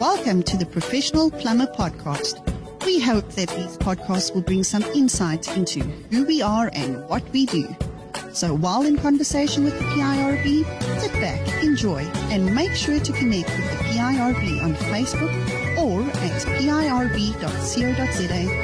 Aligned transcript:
Welcome 0.00 0.42
to 0.44 0.56
the 0.56 0.64
Professional 0.64 1.30
Plumber 1.30 1.66
Podcast. 1.66 2.40
We 2.86 3.00
hope 3.00 3.28
that 3.32 3.50
these 3.50 3.76
podcasts 3.76 4.34
will 4.34 4.40
bring 4.40 4.64
some 4.64 4.82
insight 4.82 5.54
into 5.58 5.80
who 6.10 6.24
we 6.24 6.40
are 6.40 6.70
and 6.72 7.06
what 7.06 7.22
we 7.34 7.44
do. 7.44 7.68
So 8.32 8.54
while 8.54 8.86
in 8.86 8.96
conversation 8.96 9.62
with 9.62 9.78
the 9.78 9.84
PIRB, 9.84 10.64
sit 11.00 11.12
back, 11.12 11.46
enjoy, 11.62 11.98
and 12.32 12.54
make 12.54 12.72
sure 12.72 12.98
to 12.98 13.12
connect 13.12 13.50
with 13.50 13.70
the 13.70 13.76
PIRB 13.84 14.62
on 14.64 14.74
Facebook 14.88 15.34
or 15.76 16.00
at 16.00 16.46
pirb.co.za 16.56 17.62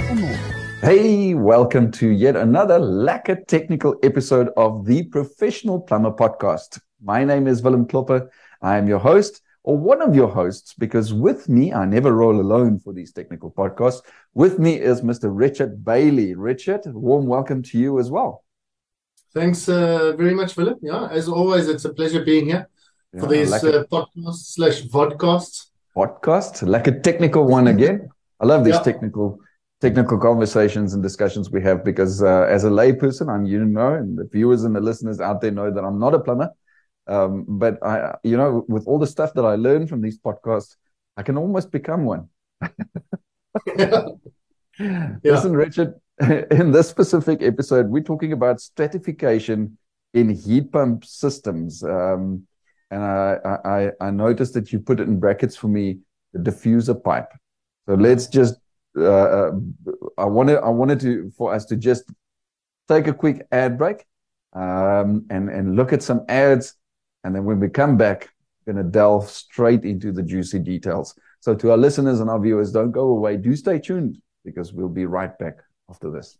for 0.08 0.14
more. 0.14 0.38
Hey, 0.80 1.34
welcome 1.34 1.90
to 1.92 2.08
yet 2.08 2.36
another 2.36 2.78
lekker 2.78 3.46
technical 3.46 3.96
episode 4.02 4.48
of 4.56 4.86
the 4.86 5.02
Professional 5.02 5.80
Plumber 5.82 6.12
Podcast. 6.12 6.80
My 7.02 7.24
name 7.24 7.46
is 7.46 7.60
Willem 7.60 7.86
Klopper. 7.86 8.30
I 8.62 8.78
am 8.78 8.88
your 8.88 9.00
host, 9.00 9.42
or 9.66 9.76
one 9.76 10.00
of 10.00 10.14
your 10.14 10.28
hosts, 10.28 10.74
because 10.74 11.12
with 11.12 11.48
me, 11.48 11.72
I 11.72 11.84
never 11.84 12.14
roll 12.14 12.40
alone 12.40 12.78
for 12.78 12.92
these 12.92 13.12
technical 13.12 13.50
podcasts. 13.50 14.00
With 14.32 14.60
me 14.60 14.76
is 14.76 15.00
Mr. 15.00 15.28
Richard 15.28 15.84
Bailey. 15.84 16.36
Richard, 16.36 16.82
warm 16.86 17.26
welcome 17.26 17.64
to 17.64 17.76
you 17.76 17.98
as 17.98 18.08
well. 18.08 18.44
Thanks 19.34 19.68
uh, 19.68 20.14
very 20.16 20.34
much, 20.34 20.54
Philip. 20.54 20.78
Yeah, 20.82 21.08
as 21.10 21.28
always, 21.28 21.68
it's 21.68 21.84
a 21.84 21.92
pleasure 21.92 22.24
being 22.24 22.46
here 22.46 22.68
yeah, 23.12 23.20
for 23.20 23.26
these 23.26 23.50
like 23.50 23.64
uh, 23.64 23.82
podcasts 23.90 24.54
slash 24.54 24.82
vodcasts. 24.82 25.66
Podcast, 25.96 26.64
like 26.66 26.86
a 26.86 27.00
technical 27.00 27.44
one 27.44 27.66
again. 27.66 28.08
I 28.38 28.46
love 28.46 28.64
these 28.64 28.74
yeah. 28.74 28.82
technical 28.82 29.40
technical 29.80 30.18
conversations 30.18 30.94
and 30.94 31.02
discussions 31.02 31.50
we 31.50 31.60
have 31.62 31.84
because 31.84 32.22
uh, 32.22 32.46
as 32.48 32.62
a 32.62 32.70
layperson, 32.70 33.28
I'm 33.28 33.44
you 33.44 33.64
know, 33.64 33.94
and 33.94 34.16
the 34.16 34.28
viewers 34.32 34.62
and 34.62 34.76
the 34.76 34.80
listeners 34.80 35.20
out 35.20 35.40
there 35.40 35.50
know 35.50 35.72
that 35.72 35.82
I'm 35.82 35.98
not 35.98 36.14
a 36.14 36.20
plumber. 36.20 36.50
Um, 37.08 37.44
but 37.48 37.82
I, 37.82 38.14
you 38.24 38.36
know, 38.36 38.64
with 38.68 38.86
all 38.86 38.98
the 38.98 39.06
stuff 39.06 39.34
that 39.34 39.44
I 39.44 39.54
learn 39.54 39.86
from 39.86 40.00
these 40.00 40.18
podcasts, 40.18 40.76
I 41.16 41.22
can 41.22 41.36
almost 41.36 41.70
become 41.70 42.04
one. 42.04 42.28
yeah. 43.76 44.08
Listen, 45.24 45.52
Richard, 45.56 45.94
in 46.50 46.72
this 46.72 46.88
specific 46.88 47.42
episode, 47.42 47.88
we're 47.88 48.02
talking 48.02 48.32
about 48.32 48.60
stratification 48.60 49.78
in 50.14 50.30
heat 50.30 50.72
pump 50.72 51.04
systems. 51.04 51.82
Um, 51.82 52.46
and 52.90 53.02
I, 53.02 53.58
I, 53.64 53.90
I 54.00 54.10
noticed 54.10 54.54
that 54.54 54.72
you 54.72 54.78
put 54.78 55.00
it 55.00 55.08
in 55.08 55.18
brackets 55.18 55.56
for 55.56 55.68
me, 55.68 55.98
the 56.32 56.50
diffuser 56.50 57.02
pipe. 57.02 57.30
So 57.86 57.94
let's 57.94 58.26
just, 58.26 58.56
uh, 58.96 59.04
uh 59.04 59.50
I 60.18 60.24
wanted, 60.24 60.58
I 60.58 60.70
wanted 60.70 61.00
to, 61.00 61.30
for 61.36 61.52
us 61.52 61.64
to 61.66 61.76
just 61.76 62.04
take 62.88 63.06
a 63.06 63.12
quick 63.12 63.46
ad 63.52 63.78
break, 63.78 64.04
um, 64.52 65.26
and, 65.28 65.50
and 65.50 65.76
look 65.76 65.92
at 65.92 66.02
some 66.02 66.24
ads 66.28 66.74
and 67.26 67.34
then 67.34 67.44
when 67.44 67.58
we 67.58 67.68
come 67.68 67.96
back, 67.96 68.28
we're 68.64 68.74
going 68.74 68.84
to 68.84 68.88
delve 68.88 69.28
straight 69.28 69.84
into 69.84 70.12
the 70.12 70.22
juicy 70.22 70.60
details. 70.60 71.12
So 71.40 71.56
to 71.56 71.72
our 71.72 71.76
listeners 71.76 72.20
and 72.20 72.30
our 72.30 72.38
viewers, 72.38 72.70
don't 72.70 72.92
go 72.92 73.08
away. 73.08 73.36
Do 73.36 73.56
stay 73.56 73.80
tuned 73.80 74.18
because 74.44 74.72
we'll 74.72 74.88
be 74.88 75.06
right 75.06 75.36
back 75.36 75.58
after 75.90 76.08
this. 76.12 76.38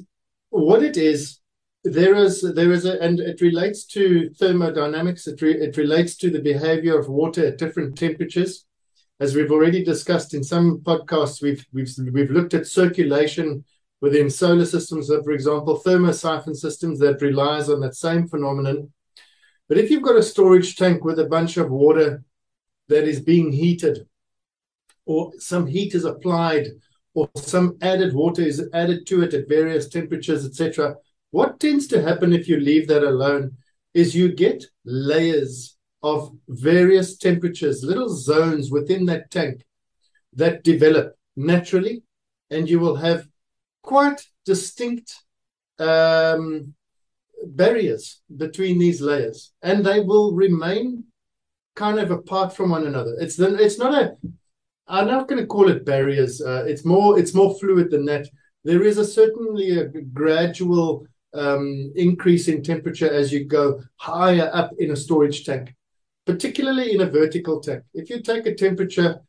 what 0.50 0.84
it 0.84 0.98
is, 0.98 1.40
there 1.84 2.16
is 2.16 2.42
there 2.42 2.72
is 2.72 2.86
a 2.86 3.00
and 3.00 3.20
it 3.20 3.42
relates 3.42 3.86
to 3.86 4.30
thermodynamics. 4.40 5.26
It 5.28 5.42
re, 5.42 5.54
it 5.54 5.78
relates 5.78 6.16
to 6.18 6.30
the 6.30 6.42
behavior 6.42 7.00
of 7.00 7.10
water 7.10 7.48
at 7.48 7.58
different 7.58 7.98
temperatures. 7.98 8.66
As 9.20 9.36
we've 9.36 9.52
already 9.52 9.84
discussed 9.84 10.34
in 10.34 10.44
some 10.44 10.80
podcasts, 10.80 11.42
we've 11.42 11.66
we've 11.74 11.92
we've 12.14 12.30
looked 12.30 12.54
at 12.54 12.68
circulation 12.68 13.64
within 14.02 14.30
solar 14.30 14.66
systems, 14.66 15.08
for 15.08 15.32
example, 15.32 15.80
thermosiphon 15.80 16.56
systems 16.56 17.00
that 17.00 17.22
relies 17.22 17.70
on 17.70 17.80
that 17.82 17.96
same 17.96 18.28
phenomenon. 18.28 18.92
But 19.70 19.78
if 19.78 19.90
you've 19.90 20.04
got 20.04 20.18
a 20.18 20.24
storage 20.24 20.76
tank 20.76 21.06
with 21.06 21.20
a 21.20 21.26
bunch 21.26 21.56
of 21.58 21.70
water 21.70 22.24
that 22.90 23.08
is 23.08 23.22
being 23.22 23.52
heated, 23.52 24.08
or 25.06 25.32
some 25.38 25.68
heat 25.68 25.96
is 25.96 26.04
applied, 26.04 26.68
or 27.14 27.30
some 27.36 27.78
added 27.82 28.14
water 28.14 28.42
is 28.42 28.68
added 28.74 29.06
to 29.08 29.22
it 29.22 29.34
at 29.34 29.48
various 29.48 29.88
temperatures, 29.88 30.46
etc., 30.46 30.96
what 31.30 31.60
tends 31.60 31.88
to 31.88 32.02
happen 32.02 32.34
if 32.34 32.50
you 32.50 32.60
leave 32.60 32.88
that 32.88 33.04
alone 33.04 33.56
is 33.94 34.16
you 34.16 34.34
get 34.34 34.66
layers 34.84 35.78
of 36.04 36.32
various 36.50 37.18
temperatures, 37.18 37.84
little 37.84 38.10
zones 38.10 38.72
within 38.72 39.06
that 39.06 39.30
tank 39.30 39.64
that 40.34 40.64
develop 40.64 41.16
naturally, 41.36 42.04
and 42.50 42.70
you 42.70 42.80
will 42.80 42.96
have 42.96 43.28
quite 43.82 44.22
distinct 44.46 45.16
um, 45.80 46.74
barriers 47.46 48.22
between 48.36 48.80
these 48.80 49.02
layers, 49.02 49.54
and 49.62 49.86
they 49.86 50.00
will 50.00 50.34
remain 50.34 51.06
kind 51.76 52.00
of 52.00 52.12
apart 52.12 52.56
from 52.56 52.70
one 52.70 52.86
another. 52.86 53.16
It's 53.20 53.36
the, 53.36 53.56
it's 53.56 53.80
not 53.80 53.94
a 53.94 54.16
I'm 54.88 55.08
not 55.08 55.30
going 55.30 55.42
to 55.42 55.48
call 55.48 55.70
it 55.70 55.86
barriers. 55.86 56.42
Uh, 56.42 56.66
it's 56.68 56.84
more 56.84 57.18
it's 57.18 57.34
more 57.34 57.58
fluid 57.60 57.92
than 57.92 58.06
that. 58.06 58.28
There 58.64 58.84
is 58.84 58.98
a 58.98 59.06
certainly 59.06 59.80
a 59.80 59.86
gradual 59.86 61.08
um, 61.34 61.92
increase 61.96 62.48
in 62.48 62.62
temperature 62.62 63.10
as 63.10 63.32
you 63.32 63.46
go 63.46 63.82
higher 63.96 64.52
up 64.54 64.72
in 64.80 64.92
a 64.92 64.96
storage 64.96 65.46
tank, 65.46 65.74
particularly 66.26 66.94
in 66.94 67.02
a 67.02 67.10
vertical 67.10 67.62
tank. 67.62 67.84
If 67.94 68.10
you 68.10 68.22
take 68.22 68.46
a 68.46 68.54
temperature 68.54 69.22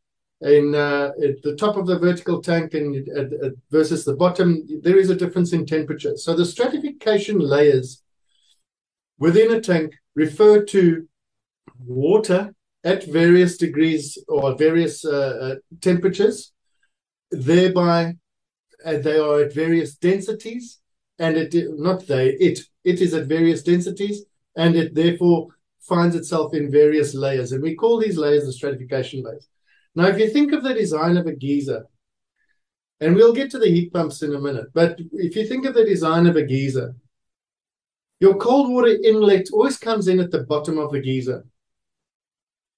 in 0.43 0.75
uh, 0.75 1.13
at 1.23 1.43
the 1.43 1.55
top 1.57 1.77
of 1.77 1.87
the 1.87 1.99
vertical 1.99 2.43
tank 2.43 2.75
and 2.75 3.09
versus 3.71 4.05
the 4.05 4.15
bottom, 4.15 4.67
there 4.83 4.97
is 4.97 5.09
a 5.09 5.15
difference 5.17 5.53
in 5.53 5.65
temperature. 5.65 6.17
So 6.17 6.35
the 6.35 6.45
stratification 6.45 7.39
layers 7.39 8.03
within 9.19 9.53
a 9.53 9.61
tank 9.61 9.95
refer 10.15 10.65
to 10.65 11.07
water 11.79 12.55
at 12.85 13.05
various 13.05 13.57
degrees 13.57 14.19
or 14.29 14.57
various 14.57 15.05
uh, 15.05 15.39
uh 15.43 15.55
temperatures, 15.81 16.53
thereby 17.31 18.15
uh, 18.85 18.99
they 18.99 19.19
are 19.19 19.43
at 19.43 19.55
various 19.55 19.95
densities, 19.95 20.81
and 21.21 21.37
it 21.37 21.55
not 21.79 22.07
they 22.09 22.31
it 22.31 22.59
it 22.83 23.01
is 23.01 23.15
at 23.15 23.27
various 23.27 23.63
densities, 23.63 24.25
and 24.57 24.75
it 24.75 24.95
therefore 24.97 25.49
finds 25.81 26.17
itself 26.17 26.53
in 26.53 26.71
various 26.71 27.15
layers, 27.15 27.53
and 27.53 27.63
we 27.63 27.77
call 27.77 28.01
these 28.01 28.19
layers 28.19 28.45
the 28.45 28.53
stratification 28.53 29.23
layers. 29.23 29.49
Now, 29.95 30.07
if 30.07 30.19
you 30.19 30.29
think 30.31 30.53
of 30.53 30.63
the 30.63 30.75
design 30.75 31.17
of 31.17 31.27
a 31.27 31.35
geyser, 31.35 31.87
and 33.01 33.17
we'll 33.17 33.33
get 33.35 33.51
to 33.51 33.59
the 33.59 33.69
heat 33.69 33.93
pumps 33.93 34.23
in 34.23 34.35
a 34.35 34.41
minute, 34.41 34.67
but 34.73 34.99
if 35.13 35.37
you 35.37 35.47
think 35.47 35.65
of 35.67 35.75
the 35.75 35.85
design 35.85 36.27
of 36.27 36.37
a 36.37 36.43
geyser, 36.43 36.95
Your 38.23 38.37
cold 38.37 38.71
water 38.71 38.97
inlet 39.03 39.49
always 39.53 39.77
comes 39.77 40.07
in 40.07 40.21
at 40.21 40.31
the 40.31 40.45
bottom 40.45 40.79
of 40.79 40.93
the 40.93 41.01
geyser. 41.01 41.45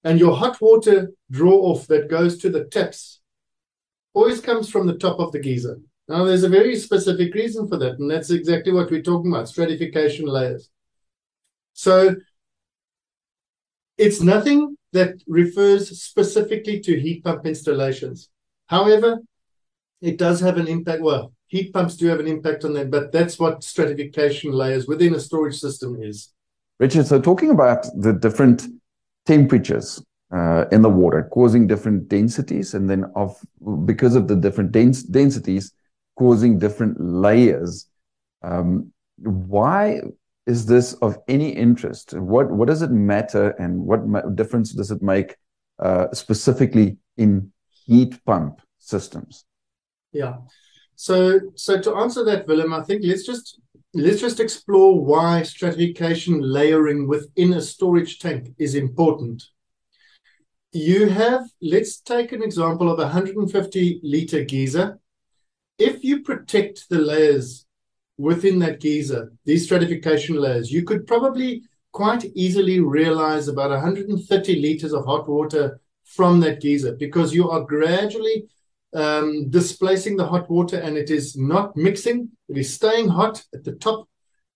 And 0.02 0.18
your 0.18 0.34
hot 0.34 0.58
water 0.58 1.12
draw 1.30 1.52
off 1.70 1.86
that 1.88 2.08
goes 2.08 2.38
to 2.38 2.48
the 2.48 2.64
taps 2.64 3.20
always 4.14 4.40
comes 4.40 4.70
from 4.70 4.86
the 4.86 4.96
top 4.96 5.18
of 5.18 5.32
the 5.32 5.40
geyser. 5.40 5.80
Now, 6.08 6.24
there's 6.24 6.44
a 6.44 6.48
very 6.48 6.76
specific 6.76 7.34
reason 7.34 7.68
for 7.68 7.76
that, 7.76 7.98
and 7.98 8.10
that's 8.10 8.30
exactly 8.30 8.72
what 8.72 8.90
we're 8.90 9.02
talking 9.02 9.30
about 9.30 9.50
stratification 9.50 10.24
layers. 10.24 10.70
So, 11.74 12.16
it's 13.98 14.22
nothing 14.22 14.73
that 14.94 15.22
refers 15.26 16.00
specifically 16.00 16.80
to 16.80 16.98
heat 16.98 17.22
pump 17.22 17.46
installations. 17.46 18.30
However, 18.66 19.18
it 20.00 20.18
does 20.18 20.40
have 20.40 20.56
an 20.56 20.68
impact. 20.68 21.02
Well, 21.02 21.32
heat 21.48 21.72
pumps 21.72 21.96
do 21.96 22.06
have 22.06 22.20
an 22.20 22.26
impact 22.26 22.64
on 22.64 22.72
that, 22.74 22.90
but 22.90 23.12
that's 23.12 23.38
what 23.38 23.62
stratification 23.62 24.52
layers 24.52 24.86
within 24.86 25.14
a 25.14 25.20
storage 25.20 25.58
system 25.58 26.02
is. 26.02 26.32
Richard, 26.80 27.06
so 27.06 27.20
talking 27.20 27.50
about 27.50 27.86
the 27.96 28.12
different 28.12 28.66
temperatures 29.26 30.02
uh, 30.34 30.64
in 30.72 30.82
the 30.82 30.88
water, 30.88 31.28
causing 31.32 31.66
different 31.66 32.08
densities, 32.08 32.74
and 32.74 32.90
then 32.90 33.04
of 33.14 33.38
because 33.84 34.16
of 34.16 34.28
the 34.28 34.36
different 34.36 34.72
dens- 34.72 35.04
densities, 35.04 35.72
causing 36.16 36.58
different 36.58 37.00
layers. 37.00 37.86
Um, 38.42 38.92
why 39.18 40.00
is 40.46 40.66
this 40.66 40.92
of 40.94 41.18
any 41.28 41.50
interest? 41.50 42.12
What 42.14 42.50
what 42.50 42.68
does 42.68 42.82
it 42.82 42.90
matter, 42.90 43.50
and 43.58 43.80
what 43.80 44.06
ma- 44.06 44.20
difference 44.22 44.72
does 44.72 44.90
it 44.90 45.02
make 45.02 45.36
uh, 45.78 46.08
specifically 46.12 46.98
in 47.16 47.52
heat 47.86 48.22
pump 48.24 48.60
systems? 48.78 49.44
Yeah. 50.12 50.36
So 50.96 51.40
so 51.54 51.80
to 51.80 51.96
answer 51.96 52.24
that, 52.24 52.46
Willem, 52.46 52.72
I 52.72 52.82
think 52.82 53.02
let's 53.04 53.24
just 53.24 53.60
let's 53.94 54.20
just 54.20 54.40
explore 54.40 55.02
why 55.02 55.42
stratification 55.42 56.40
layering 56.40 57.08
within 57.08 57.54
a 57.54 57.60
storage 57.60 58.18
tank 58.18 58.48
is 58.58 58.74
important. 58.74 59.44
You 60.72 61.08
have, 61.08 61.44
let's 61.62 62.00
take 62.00 62.32
an 62.32 62.42
example 62.42 62.90
of 62.90 62.98
a 62.98 63.02
150 63.02 64.00
liter 64.02 64.42
geyser. 64.42 64.98
If 65.78 66.02
you 66.02 66.22
protect 66.22 66.88
the 66.88 66.98
layers 66.98 67.64
within 68.16 68.58
that 68.60 68.80
geyser, 68.80 69.32
these 69.44 69.64
stratification 69.64 70.36
layers, 70.36 70.70
you 70.70 70.84
could 70.84 71.06
probably 71.06 71.62
quite 71.92 72.24
easily 72.34 72.80
realize 72.80 73.48
about 73.48 73.70
130 73.70 74.60
liters 74.60 74.92
of 74.92 75.04
hot 75.04 75.28
water 75.28 75.80
from 76.04 76.40
that 76.40 76.60
geyser 76.60 76.94
because 76.96 77.34
you 77.34 77.50
are 77.50 77.62
gradually 77.62 78.46
um, 78.94 79.48
displacing 79.50 80.16
the 80.16 80.26
hot 80.26 80.48
water 80.50 80.78
and 80.78 80.96
it 80.96 81.10
is 81.10 81.36
not 81.36 81.76
mixing, 81.76 82.30
it 82.48 82.58
is 82.58 82.72
staying 82.72 83.08
hot 83.08 83.42
at 83.52 83.64
the 83.64 83.72
top, 83.72 84.08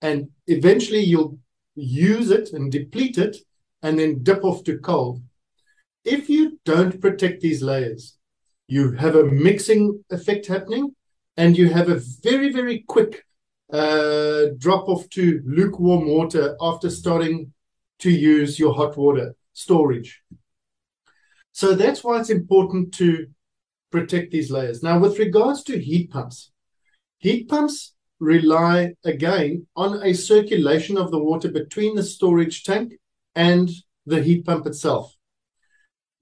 and 0.02 0.28
eventually 0.46 1.00
you'll 1.00 1.38
use 1.74 2.30
it 2.30 2.52
and 2.52 2.70
deplete 2.70 3.18
it 3.18 3.36
and 3.82 3.98
then 3.98 4.22
dip 4.22 4.44
off 4.44 4.64
to 4.64 4.78
cold. 4.78 5.22
If 6.04 6.28
you 6.28 6.58
don't 6.64 7.00
protect 7.00 7.40
these 7.40 7.62
layers, 7.62 8.16
you 8.68 8.92
have 8.92 9.16
a 9.16 9.24
mixing 9.24 10.04
effect 10.10 10.46
happening 10.46 10.94
and 11.36 11.56
you 11.56 11.70
have 11.70 11.88
a 11.88 12.00
very, 12.22 12.52
very 12.52 12.84
quick 12.86 13.24
drop 13.70 14.88
off 14.88 15.08
to 15.10 15.42
lukewarm 15.44 16.08
water 16.08 16.56
after 16.60 16.90
starting 16.90 17.52
to 18.00 18.10
use 18.10 18.58
your 18.58 18.74
hot 18.74 18.96
water 18.96 19.34
storage. 19.52 20.22
So 21.52 21.74
that's 21.74 22.04
why 22.04 22.20
it's 22.20 22.30
important 22.30 22.94
to 22.94 23.26
protect 23.90 24.30
these 24.30 24.50
layers. 24.50 24.82
Now, 24.82 24.98
with 24.98 25.18
regards 25.18 25.62
to 25.64 25.78
heat 25.78 26.10
pumps, 26.10 26.52
heat 27.18 27.48
pumps 27.48 27.94
rely 28.20 28.94
again 29.04 29.66
on 29.74 30.02
a 30.02 30.12
circulation 30.12 30.96
of 30.96 31.10
the 31.10 31.18
water 31.18 31.50
between 31.50 31.94
the 31.96 32.02
storage 32.02 32.64
tank 32.64 32.92
and 33.34 33.70
the 34.06 34.22
heat 34.22 34.44
pump 34.44 34.66
itself. 34.66 35.14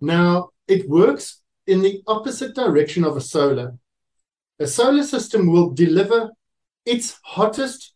Now, 0.01 0.51
it 0.69 0.89
works 0.89 1.43
in 1.67 1.83
the 1.83 2.03
opposite 2.07 2.55
direction 2.55 3.05
of 3.05 3.17
a 3.17 3.21
solar. 3.21 3.77
A 4.59 4.67
solar 4.67 5.03
system 5.03 5.51
will 5.51 5.71
deliver 5.71 6.31
its 6.87 7.19
hottest 7.25 7.93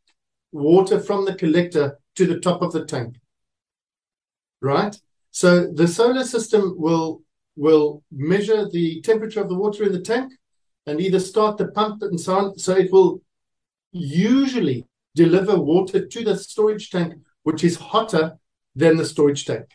water 0.53 1.01
from 1.01 1.25
the 1.25 1.35
collector 1.35 1.99
to 2.17 2.27
the 2.27 2.41
top 2.41 2.61
of 2.61 2.73
the 2.73 2.85
tank. 2.85 3.17
Right? 4.61 4.95
So 5.31 5.73
the 5.73 5.89
solar 5.89 6.25
system 6.25 6.75
will 6.77 7.23
will 7.57 8.03
measure 8.11 8.69
the 8.69 9.01
temperature 9.03 9.41
of 9.41 9.49
the 9.49 9.55
water 9.55 9.85
in 9.85 9.93
the 9.93 10.01
tank 10.01 10.33
and 10.87 11.01
either 11.01 11.21
start 11.21 11.57
the 11.57 11.69
pump 11.69 12.03
and 12.03 12.19
so 12.19 12.37
on. 12.37 12.59
So 12.59 12.75
it 12.77 12.91
will 12.91 13.23
usually 13.93 14.87
deliver 15.15 15.61
water 15.61 16.07
to 16.07 16.25
the 16.25 16.37
storage 16.37 16.91
tank, 16.91 17.15
which 17.43 17.65
is 17.65 17.77
hotter 17.77 18.39
than 18.75 18.97
the 18.97 19.05
storage 19.05 19.45
tank. 19.45 19.67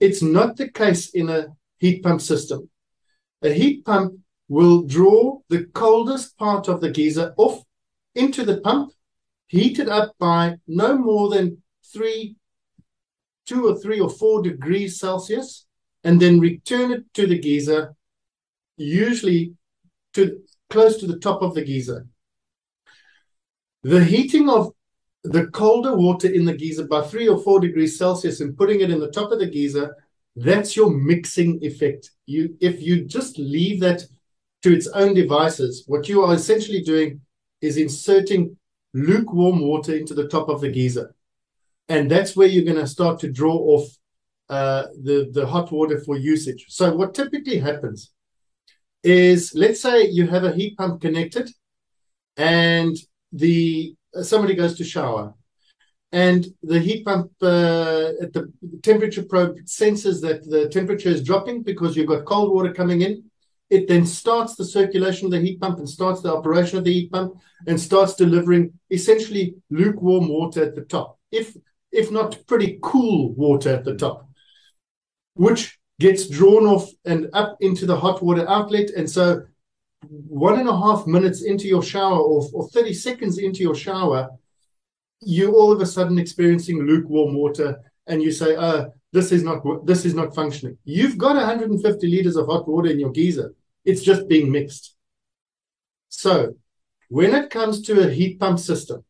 It's 0.00 0.22
not 0.22 0.56
the 0.56 0.70
case 0.70 1.10
in 1.10 1.28
a 1.30 1.46
heat 1.78 2.02
pump 2.02 2.20
system. 2.20 2.68
A 3.42 3.50
heat 3.52 3.84
pump 3.84 4.18
will 4.48 4.82
draw 4.82 5.38
the 5.48 5.64
coldest 5.66 6.36
part 6.36 6.68
of 6.68 6.80
the 6.80 6.90
geyser 6.90 7.34
off 7.36 7.62
into 8.14 8.44
the 8.44 8.60
pump, 8.60 8.92
heat 9.46 9.78
it 9.78 9.88
up 9.88 10.14
by 10.18 10.56
no 10.66 10.96
more 10.96 11.28
than 11.30 11.62
three, 11.92 12.36
two 13.46 13.66
or 13.68 13.76
three 13.76 14.00
or 14.00 14.10
four 14.10 14.42
degrees 14.42 14.98
Celsius, 14.98 15.66
and 16.02 16.20
then 16.20 16.40
return 16.40 16.92
it 16.92 17.12
to 17.14 17.26
the 17.26 17.38
geyser, 17.38 17.94
usually 18.76 19.54
to 20.12 20.40
close 20.70 20.98
to 20.98 21.06
the 21.06 21.18
top 21.18 21.42
of 21.42 21.54
the 21.54 21.64
geyser. 21.64 22.06
The 23.82 24.04
heating 24.04 24.48
of 24.48 24.72
the 25.24 25.46
colder 25.46 25.96
water 25.96 26.28
in 26.28 26.44
the 26.44 26.54
geyser 26.54 26.86
by 26.86 27.02
three 27.02 27.28
or 27.28 27.38
four 27.38 27.60
degrees 27.60 27.98
Celsius 27.98 28.40
and 28.40 28.56
putting 28.56 28.80
it 28.80 28.90
in 28.90 29.00
the 29.00 29.10
top 29.10 29.32
of 29.32 29.38
the 29.38 29.46
geyser, 29.46 29.96
that's 30.36 30.76
your 30.76 30.90
mixing 30.90 31.62
effect. 31.62 32.10
You, 32.26 32.56
if 32.60 32.82
you 32.82 33.04
just 33.04 33.38
leave 33.38 33.80
that 33.80 34.04
to 34.62 34.74
its 34.74 34.86
own 34.88 35.14
devices, 35.14 35.84
what 35.86 36.08
you 36.08 36.22
are 36.22 36.34
essentially 36.34 36.82
doing 36.82 37.20
is 37.64 37.76
inserting 37.76 38.56
lukewarm 38.92 39.60
water 39.60 39.96
into 39.96 40.14
the 40.14 40.28
top 40.28 40.48
of 40.48 40.60
the 40.60 40.70
geyser. 40.70 41.14
And 41.88 42.10
that's 42.10 42.36
where 42.36 42.48
you're 42.48 42.64
going 42.64 42.84
to 42.84 42.86
start 42.86 43.18
to 43.20 43.32
draw 43.32 43.56
off 43.56 43.88
uh, 44.48 44.84
the, 45.02 45.30
the 45.32 45.46
hot 45.46 45.72
water 45.72 45.98
for 45.98 46.16
usage. 46.16 46.66
So, 46.68 46.94
what 46.94 47.14
typically 47.14 47.58
happens 47.58 48.12
is 49.02 49.52
let's 49.54 49.80
say 49.82 50.08
you 50.08 50.26
have 50.26 50.44
a 50.44 50.52
heat 50.52 50.76
pump 50.76 51.00
connected 51.00 51.50
and 52.36 52.96
the 53.32 53.94
somebody 54.22 54.54
goes 54.54 54.76
to 54.78 54.84
shower 54.84 55.34
and 56.12 56.46
the 56.62 56.78
heat 56.78 57.04
pump 57.04 57.30
uh, 57.42 58.12
at 58.22 58.32
the 58.32 58.50
temperature 58.82 59.24
probe 59.24 59.56
senses 59.66 60.20
that 60.22 60.48
the 60.48 60.68
temperature 60.68 61.10
is 61.10 61.22
dropping 61.22 61.62
because 61.62 61.96
you've 61.96 62.06
got 62.06 62.24
cold 62.24 62.50
water 62.52 62.72
coming 62.72 63.02
in 63.02 63.24
it 63.70 63.88
then 63.88 64.04
starts 64.06 64.56
the 64.56 64.64
circulation 64.64 65.26
of 65.26 65.32
the 65.32 65.40
heat 65.40 65.60
pump 65.60 65.78
and 65.78 65.88
starts 65.88 66.20
the 66.20 66.34
operation 66.34 66.78
of 66.78 66.84
the 66.84 66.92
heat 66.92 67.10
pump 67.10 67.34
and 67.66 67.80
starts 67.80 68.14
delivering 68.14 68.72
essentially 68.90 69.54
lukewarm 69.70 70.28
water 70.28 70.62
at 70.64 70.74
the 70.74 70.82
top 70.82 71.18
if 71.32 71.56
if 71.90 72.10
not 72.10 72.38
pretty 72.46 72.78
cool 72.82 73.32
water 73.34 73.70
at 73.70 73.84
the 73.84 73.94
top 73.96 74.28
which 75.34 75.78
gets 76.00 76.28
drawn 76.28 76.66
off 76.66 76.88
and 77.04 77.28
up 77.32 77.56
into 77.60 77.86
the 77.86 77.96
hot 77.96 78.22
water 78.22 78.48
outlet. 78.48 78.90
And 78.90 79.08
so 79.08 79.42
one 80.02 80.58
and 80.58 80.68
a 80.68 80.76
half 80.76 81.06
minutes 81.06 81.42
into 81.42 81.68
your 81.68 81.82
shower 81.82 82.18
or, 82.18 82.48
or 82.52 82.68
30 82.68 82.94
seconds 82.94 83.38
into 83.38 83.62
your 83.62 83.74
shower, 83.74 84.30
you 85.20 85.54
all 85.54 85.72
of 85.72 85.80
a 85.80 85.86
sudden 85.86 86.18
experiencing 86.18 86.80
lukewarm 86.82 87.34
water 87.34 87.80
and 88.06 88.22
you 88.22 88.30
say, 88.30 88.54
uh, 88.56 88.86
this 89.14 89.30
is 89.30 89.44
not 89.44 89.62
this 89.86 90.04
is 90.04 90.14
not 90.14 90.34
functioning. 90.34 90.76
You've 90.84 91.16
got 91.16 91.36
150 91.36 92.08
liters 92.08 92.36
of 92.36 92.46
hot 92.46 92.66
water 92.66 92.90
in 92.90 92.98
your 92.98 93.12
geyser. 93.12 93.54
It's 93.84 94.02
just 94.02 94.26
being 94.26 94.50
mixed. 94.50 94.96
So 96.08 96.56
when 97.08 97.32
it 97.32 97.48
comes 97.48 97.80
to 97.82 98.06
a 98.06 98.10
heat 98.10 98.40
pump 98.40 98.58
system, 98.58 99.04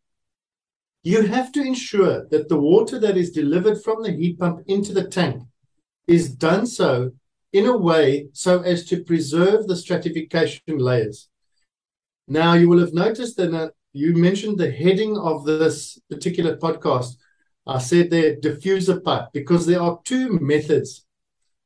you 1.03 1.23
have 1.23 1.53
to 1.53 1.63
ensure 1.63 2.27
that 2.31 2.51
the 2.51 2.61
water 2.61 2.99
that 2.99 3.17
is 3.17 3.31
delivered 3.31 3.83
from 3.83 4.03
the 4.03 4.13
heat 4.13 4.39
pump 4.39 4.61
into 4.67 4.93
the 4.93 5.09
tank 5.09 5.43
is 6.07 6.29
done 6.29 6.67
so 6.67 7.13
in 7.55 7.65
a 7.65 7.77
way 7.77 8.27
so 8.33 8.61
as 8.61 8.85
to 8.87 9.05
preserve 9.05 9.67
the 9.67 9.77
stratification 9.77 10.77
layers. 10.77 11.29
Now, 12.29 12.55
you 12.55 12.69
will 12.69 12.81
have 12.81 12.93
noticed 12.93 13.39
that 13.39 13.55
uh, 13.55 13.69
you 13.93 14.15
mentioned 14.15 14.59
the 14.59 14.71
heading 14.71 15.17
of 15.17 15.47
this 15.47 15.99
particular 16.11 16.57
podcast. 16.57 17.17
I 17.67 17.79
said 17.79 18.11
there 18.11 18.37
diffuser 18.37 19.03
pipe 19.03 19.29
because 19.33 19.67
there 19.67 19.81
are 19.81 20.01
two 20.05 20.39
methods 20.41 21.07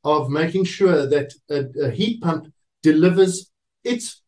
of 0.04 0.30
making 0.30 0.64
sure 0.64 1.06
that 1.06 1.34
a, 1.50 1.86
a 1.86 1.90
heat 1.90 2.22
pump 2.22 2.52
delivers 2.82 3.50
its 3.82 4.22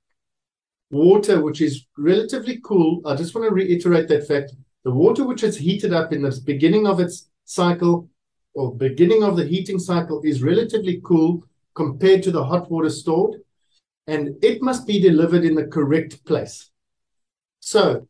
water, 0.91 1.43
which 1.43 1.61
is 1.61 1.87
relatively 1.97 2.61
cool. 2.65 3.01
I 3.07 3.15
just 3.15 3.35
want 3.35 3.49
to 3.49 3.55
reiterate 3.55 4.09
that 4.09 4.27
fact. 4.27 4.53
The 4.83 4.91
water 4.91 5.25
which 5.25 5.45
is 5.45 5.57
heated 5.57 5.93
up 5.93 6.13
in 6.13 6.23
the 6.23 6.41
beginning 6.45 6.87
of 6.87 7.01
its 7.01 7.29
cycle 7.45 8.09
or 8.55 8.75
beginning 8.75 9.23
of 9.23 9.37
the 9.37 9.45
heating 9.45 9.79
cycle 9.79 10.21
is 10.25 10.43
relatively 10.43 11.01
cool 11.05 11.45
compared 11.75 12.23
to 12.25 12.33
the 12.33 12.45
hot 12.45 12.71
water 12.71 12.91
stored, 12.91 13.37
and 14.07 14.43
it 14.43 14.61
must 14.61 14.87
be 14.87 15.01
delivered 15.01 15.45
in 15.45 15.55
the 15.55 15.67
correct 15.67 16.25
place. 16.25 16.71
So, 17.61 18.09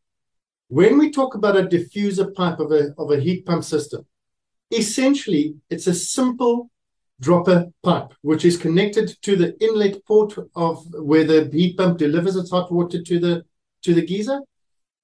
When 0.70 0.98
we 0.98 1.10
talk 1.10 1.34
about 1.34 1.56
a 1.56 1.64
diffuser 1.64 2.32
pipe 2.32 2.60
of 2.60 2.70
a, 2.70 2.94
of 2.96 3.10
a 3.10 3.18
heat 3.18 3.44
pump 3.44 3.64
system, 3.64 4.06
essentially 4.70 5.56
it's 5.68 5.88
a 5.88 5.94
simple 5.94 6.70
dropper 7.20 7.66
pipe, 7.82 8.14
which 8.22 8.44
is 8.44 8.56
connected 8.56 9.20
to 9.22 9.34
the 9.34 9.58
inlet 9.60 10.06
port 10.06 10.36
of 10.54 10.86
where 10.94 11.24
the 11.24 11.50
heat 11.52 11.76
pump 11.76 11.98
delivers 11.98 12.36
its 12.36 12.52
hot 12.52 12.70
water 12.70 13.02
to 13.02 13.18
the 13.18 13.44
to 13.82 13.94
the 13.94 14.06
geyser, 14.06 14.42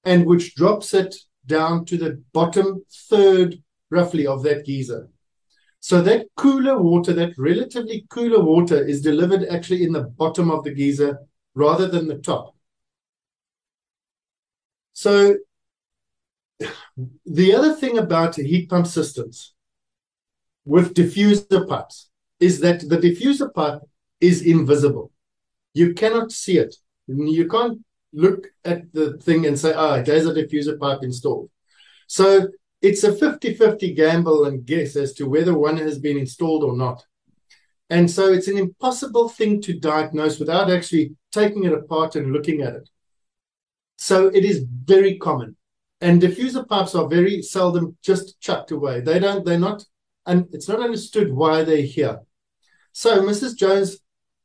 and 0.05 0.25
which 0.25 0.55
drops 0.55 0.93
it 0.93 1.13
down 1.45 1.83
to 1.83 1.97
the 1.97 2.23
bottom 2.31 2.85
third, 3.09 3.61
roughly, 3.89 4.25
of 4.25 4.43
that 4.43 4.65
geyser. 4.65 5.09
So 5.81 6.01
that 6.03 6.27
cooler 6.37 6.81
water, 6.81 7.11
that 7.11 7.33
relatively 7.37 8.05
cooler 8.09 8.41
water, 8.41 8.81
is 8.81 9.01
delivered 9.01 9.43
actually 9.49 9.83
in 9.83 9.91
the 9.91 10.03
bottom 10.03 10.49
of 10.49 10.63
the 10.63 10.73
geyser 10.73 11.19
rather 11.55 11.89
than 11.89 12.07
the 12.07 12.19
top. 12.19 12.55
So 14.93 15.37
the 17.25 17.53
other 17.53 17.73
thing 17.73 17.97
about 17.97 18.35
heat 18.35 18.69
pump 18.69 18.87
systems 18.87 19.53
with 20.65 20.93
diffuser 20.93 21.67
pipes 21.67 22.09
is 22.39 22.59
that 22.59 22.87
the 22.89 22.97
diffuser 22.97 23.53
pipe 23.53 23.81
is 24.19 24.41
invisible. 24.41 25.11
You 25.73 25.93
cannot 25.93 26.31
see 26.31 26.57
it. 26.57 26.75
You 27.07 27.47
can't 27.47 27.79
look 28.13 28.47
at 28.65 28.91
the 28.93 29.17
thing 29.17 29.45
and 29.45 29.57
say, 29.57 29.73
ah, 29.73 30.01
there's 30.01 30.25
a 30.25 30.33
diffuser 30.33 30.79
pipe 30.79 30.99
installed. 31.03 31.49
So 32.07 32.47
it's 32.81 33.03
a 33.03 33.13
50 33.13 33.53
50 33.53 33.93
gamble 33.93 34.45
and 34.45 34.65
guess 34.65 34.95
as 34.95 35.13
to 35.13 35.29
whether 35.29 35.57
one 35.57 35.77
has 35.77 35.99
been 35.99 36.17
installed 36.17 36.63
or 36.63 36.75
not. 36.75 37.03
And 37.89 38.09
so 38.09 38.33
it's 38.33 38.47
an 38.47 38.57
impossible 38.57 39.29
thing 39.29 39.61
to 39.61 39.79
diagnose 39.79 40.39
without 40.39 40.69
actually 40.69 41.15
taking 41.31 41.63
it 41.63 41.73
apart 41.73 42.15
and 42.15 42.33
looking 42.33 42.61
at 42.61 42.73
it. 42.73 42.89
So 43.97 44.27
it 44.27 44.43
is 44.45 44.65
very 44.67 45.17
common. 45.17 45.56
And 45.99 46.21
diffuser 46.21 46.67
pipes 46.67 46.95
are 46.95 47.07
very 47.07 47.41
seldom 47.41 47.97
just 48.03 48.39
chucked 48.39 48.71
away. 48.71 49.01
They 49.01 49.19
don't, 49.19 49.43
they're 49.43 49.59
not, 49.59 49.83
and 50.25 50.47
it's 50.51 50.67
not 50.67 50.79
understood 50.79 51.33
why 51.33 51.63
they're 51.63 51.81
here. 51.81 52.19
So 52.91 53.21
Mrs. 53.21 53.55
Jones 53.55 53.99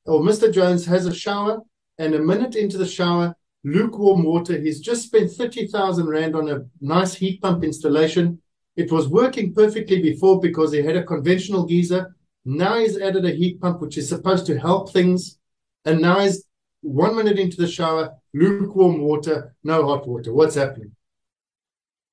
or 0.04 0.20
Mr. 0.20 0.52
Jones 0.52 0.86
has 0.86 1.06
a 1.06 1.14
shower, 1.14 1.60
and 1.98 2.14
a 2.14 2.18
minute 2.18 2.56
into 2.56 2.78
the 2.78 2.86
shower, 2.86 3.36
lukewarm 3.64 4.24
water. 4.24 4.58
He's 4.58 4.80
just 4.80 5.04
spent 5.04 5.30
30,000 5.30 6.06
Rand 6.06 6.34
on 6.34 6.48
a 6.48 6.64
nice 6.80 7.14
heat 7.14 7.40
pump 7.40 7.62
installation. 7.62 8.40
It 8.74 8.90
was 8.90 9.08
working 9.08 9.54
perfectly 9.54 10.02
before 10.02 10.40
because 10.40 10.72
he 10.72 10.82
had 10.82 10.96
a 10.96 11.04
conventional 11.04 11.66
geyser. 11.66 12.16
Now 12.44 12.78
he's 12.78 12.98
added 12.98 13.24
a 13.24 13.30
heat 13.30 13.60
pump, 13.60 13.80
which 13.80 13.98
is 13.98 14.08
supposed 14.08 14.46
to 14.46 14.58
help 14.58 14.92
things. 14.92 15.38
And 15.84 16.00
now 16.00 16.20
he's 16.20 16.44
one 16.80 17.14
minute 17.14 17.38
into 17.38 17.58
the 17.58 17.68
shower, 17.68 18.14
lukewarm 18.34 19.02
water, 19.02 19.54
no 19.62 19.86
hot 19.86 20.08
water. 20.08 20.32
What's 20.32 20.56
happening? 20.56 20.96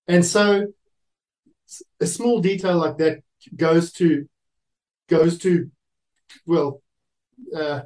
And 0.10 0.26
so 0.26 0.68
a 2.02 2.08
small 2.08 2.42
detail 2.42 2.78
like 2.78 2.98
that 2.98 3.20
goes 3.56 3.94
to 3.94 4.28
goes 5.08 5.38
to 5.40 5.70
well 6.46 6.82
uh, 7.56 7.82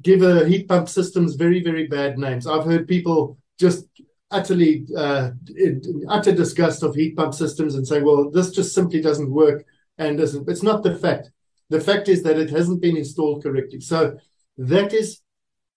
give 0.00 0.22
a 0.22 0.46
heat 0.46 0.68
pump 0.68 0.88
systems 0.88 1.34
very 1.34 1.62
very 1.62 1.86
bad 1.88 2.18
names. 2.18 2.46
I've 2.46 2.66
heard 2.66 2.86
people 2.86 3.38
just 3.58 3.86
utterly 4.30 4.86
uh, 4.96 5.30
in, 5.56 6.04
utter 6.08 6.32
disgust 6.32 6.82
of 6.82 6.94
heat 6.94 7.16
pump 7.16 7.34
systems 7.34 7.76
and 7.76 7.86
say, 7.86 8.00
well, 8.02 8.30
this 8.30 8.50
just 8.50 8.74
simply 8.74 9.00
doesn't 9.00 9.30
work. 9.30 9.64
And 9.96 10.18
doesn't. 10.18 10.48
It's 10.48 10.64
not 10.64 10.82
the 10.82 10.96
fact. 10.98 11.30
The 11.70 11.80
fact 11.80 12.08
is 12.08 12.24
that 12.24 12.36
it 12.36 12.50
hasn't 12.50 12.82
been 12.82 12.96
installed 12.96 13.44
correctly. 13.44 13.80
So 13.80 14.18
that 14.58 14.92
is 14.92 15.22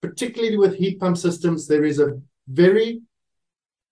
particularly 0.02 0.58
with 0.58 0.76
heat 0.76 1.00
pump 1.00 1.18
systems, 1.18 1.68
there 1.68 1.86
is 1.86 2.00
a 2.00 2.20
very 2.48 3.02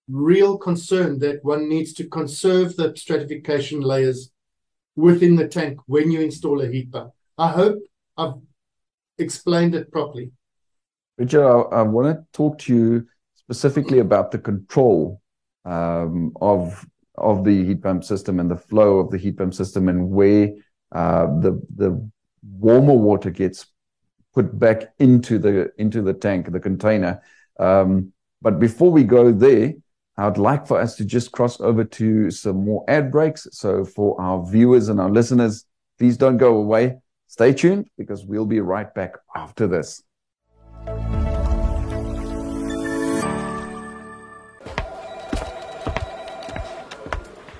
real 0.09 0.57
concern 0.57 1.19
that 1.19 1.43
one 1.43 1.67
needs 1.67 1.93
to 1.93 2.07
conserve 2.07 2.75
the 2.75 2.95
stratification 2.95 3.81
layers 3.81 4.31
within 4.95 5.35
the 5.35 5.47
tank 5.47 5.79
when 5.87 6.11
you 6.11 6.21
install 6.21 6.61
a 6.61 6.67
heat 6.67 6.91
pump. 6.91 7.11
I 7.37 7.49
hope 7.49 7.79
I've 8.17 8.35
explained 9.17 9.75
it 9.75 9.91
properly. 9.91 10.31
Richard, 11.17 11.45
I, 11.45 11.79
I 11.79 11.81
want 11.81 12.07
to 12.07 12.25
talk 12.37 12.59
to 12.59 12.73
you 12.73 13.07
specifically 13.35 13.99
about 13.99 14.31
the 14.31 14.39
control 14.39 15.21
um, 15.65 16.33
of 16.41 16.85
of 17.17 17.45
the 17.45 17.63
heat 17.63 17.81
pump 17.81 18.03
system 18.03 18.39
and 18.41 18.51
the 18.51 18.57
flow 18.57 18.99
of 18.99 19.09
the 19.09 19.17
heat 19.17 19.37
pump 19.37 19.53
system 19.53 19.87
and 19.87 20.09
where 20.09 20.51
uh, 20.91 21.27
the 21.39 21.61
the 21.75 22.09
warmer 22.43 22.93
water 22.93 23.29
gets 23.29 23.65
put 24.33 24.57
back 24.59 24.93
into 24.99 25.39
the 25.39 25.71
into 25.77 26.01
the 26.01 26.13
tank, 26.13 26.51
the 26.51 26.59
container. 26.59 27.21
Um, 27.59 28.11
but 28.41 28.59
before 28.59 28.91
we 28.91 29.03
go 29.03 29.31
there, 29.31 29.73
I'd 30.17 30.37
like 30.37 30.65
for 30.65 30.79
us 30.79 30.95
to 30.95 31.05
just 31.05 31.31
cross 31.33 31.59
over 31.59 31.83
to 31.83 32.31
some 32.31 32.63
more 32.63 32.85
ad 32.87 33.11
breaks. 33.11 33.47
So 33.51 33.83
for 33.83 34.19
our 34.19 34.45
viewers 34.45 34.87
and 34.87 34.99
our 34.99 35.09
listeners, 35.09 35.65
please 35.99 36.15
don't 36.15 36.37
go 36.37 36.55
away. 36.55 36.99
Stay 37.27 37.51
tuned 37.51 37.89
because 37.97 38.23
we'll 38.25 38.45
be 38.45 38.61
right 38.61 38.93
back 38.93 39.15
after 39.35 39.67
this. 39.67 40.01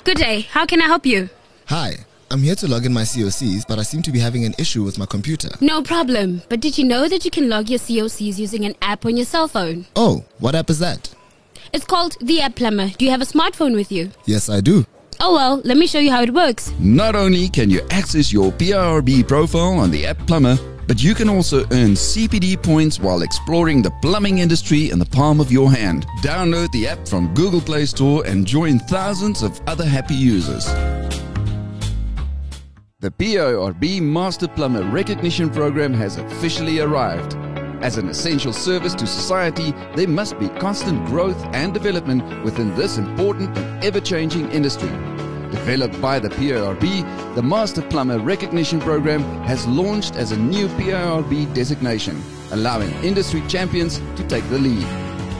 Good 0.05 0.17
day. 0.17 0.41
How 0.41 0.65
can 0.65 0.81
I 0.81 0.85
help 0.85 1.05
you? 1.05 1.29
Hi. 1.65 1.95
I'm 2.31 2.41
here 2.41 2.55
to 2.55 2.67
log 2.67 2.85
in 2.85 2.93
my 2.93 3.03
COCs, 3.03 3.67
but 3.67 3.79
I 3.79 3.83
seem 3.83 4.01
to 4.03 4.11
be 4.11 4.19
having 4.19 4.45
an 4.45 4.55
issue 4.57 4.83
with 4.83 4.97
my 4.97 5.05
computer. 5.05 5.49
No 5.61 5.81
problem. 5.81 6.41
But 6.49 6.59
did 6.59 6.77
you 6.77 6.83
know 6.83 7.07
that 7.07 7.23
you 7.25 7.31
can 7.31 7.49
log 7.49 7.69
your 7.69 7.79
COCs 7.79 8.37
using 8.37 8.65
an 8.65 8.75
app 8.81 9.05
on 9.05 9.17
your 9.17 9.25
cell 9.25 9.47
phone? 9.47 9.85
Oh, 9.95 10.23
what 10.39 10.55
app 10.55 10.69
is 10.69 10.79
that? 10.79 11.13
It's 11.73 11.85
called 11.85 12.17
the 12.21 12.41
App 12.41 12.55
Plumber. 12.55 12.89
Do 12.97 13.05
you 13.05 13.11
have 13.11 13.21
a 13.21 13.25
smartphone 13.25 13.75
with 13.75 13.91
you? 13.91 14.11
Yes, 14.25 14.49
I 14.49 14.61
do. 14.61 14.85
Oh 15.19 15.33
well, 15.33 15.61
let 15.63 15.77
me 15.77 15.87
show 15.87 15.99
you 15.99 16.11
how 16.11 16.21
it 16.21 16.33
works. 16.33 16.71
Not 16.79 17.15
only 17.15 17.47
can 17.49 17.69
you 17.69 17.81
access 17.89 18.33
your 18.33 18.51
PIRB 18.51 19.27
profile 19.27 19.79
on 19.79 19.91
the 19.91 20.05
App 20.05 20.17
Plumber, 20.27 20.57
but 20.87 21.01
you 21.01 21.15
can 21.15 21.29
also 21.29 21.61
earn 21.71 21.95
CPD 21.95 22.61
points 22.61 22.99
while 22.99 23.23
exploring 23.23 23.81
the 23.81 23.91
plumbing 24.01 24.39
industry 24.39 24.91
in 24.91 24.99
the 24.99 25.05
palm 25.05 25.39
of 25.39 25.51
your 25.51 25.71
hand. 25.71 26.05
Download 26.21 26.71
the 26.71 26.87
app 26.87 27.07
from 27.07 27.33
Google 27.33 27.61
Play 27.61 27.85
Store 27.85 28.25
and 28.25 28.45
join 28.45 28.77
thousands 28.79 29.41
of 29.41 29.59
other 29.67 29.85
happy 29.85 30.13
users. 30.13 30.65
The 32.99 33.11
PIRB 33.11 34.01
Master 34.01 34.47
Plumber 34.47 34.83
Recognition 34.83 35.49
Program 35.49 35.93
has 35.93 36.17
officially 36.17 36.79
arrived. 36.79 37.33
As 37.81 37.97
an 37.97 38.09
essential 38.09 38.53
service 38.53 38.95
to 38.95 39.05
society, 39.05 39.71
there 39.95 40.07
must 40.07 40.39
be 40.39 40.49
constant 40.49 41.05
growth 41.05 41.43
and 41.53 41.73
development 41.73 42.43
within 42.43 42.75
this 42.75 42.97
important 42.97 43.55
and 43.57 43.83
ever 43.83 43.99
changing 43.99 44.49
industry. 44.51 44.89
Developed 45.51 46.01
by 46.01 46.19
the 46.19 46.29
PIRB, 46.29 47.35
the 47.35 47.43
Master 47.43 47.81
Plumber 47.81 48.19
Recognition 48.19 48.79
Program 48.79 49.21
has 49.43 49.67
launched 49.67 50.15
as 50.15 50.31
a 50.31 50.37
new 50.37 50.67
PIRB 50.69 51.53
designation, 51.53 52.21
allowing 52.51 52.91
industry 53.03 53.43
champions 53.47 53.99
to 54.15 54.27
take 54.27 54.47
the 54.49 54.59
lead. 54.59 54.85